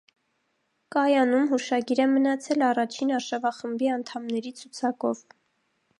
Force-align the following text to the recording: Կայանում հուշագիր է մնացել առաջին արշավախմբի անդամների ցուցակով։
Կայանում 0.95 1.43
հուշագիր 1.51 2.01
է 2.07 2.07
մնացել 2.15 2.65
առաջին 2.69 3.15
արշավախմբի 3.19 3.93
անդամների 3.99 4.55
ցուցակով։ 4.63 5.27